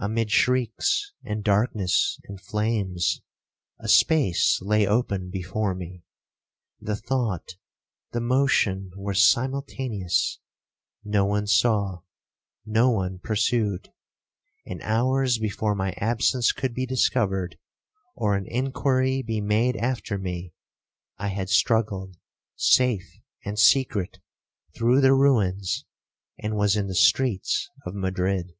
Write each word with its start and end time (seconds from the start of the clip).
Amid 0.00 0.30
shrieks, 0.30 1.12
and 1.24 1.42
darkness, 1.42 2.20
and 2.28 2.40
flames, 2.40 3.20
a 3.80 3.88
space 3.88 4.60
lay 4.62 4.86
open 4.86 5.28
before 5.28 5.74
me. 5.74 6.04
The 6.80 6.94
thought, 6.94 7.56
the 8.12 8.20
motion, 8.20 8.92
were 8.94 9.12
simultaneous—no 9.14 11.24
one 11.24 11.48
saw—no 11.48 12.90
one 12.90 13.18
pursued;—and 13.18 14.80
hours 14.82 15.38
before 15.38 15.74
my 15.74 15.90
absence 15.96 16.52
could 16.52 16.74
be 16.74 16.86
discovered, 16.86 17.58
or 18.14 18.36
an 18.36 18.46
inquiry 18.46 19.20
be 19.22 19.40
made 19.40 19.74
after 19.74 20.16
me, 20.16 20.52
I 21.16 21.26
had 21.26 21.48
struggled 21.50 22.16
safe 22.54 23.18
and 23.44 23.58
secret 23.58 24.20
through 24.76 25.00
the 25.00 25.12
ruins, 25.12 25.84
and 26.38 26.54
was 26.56 26.76
in 26.76 26.86
the 26.86 26.94
streets 26.94 27.68
of 27.84 27.96
Madrid. 27.96 28.52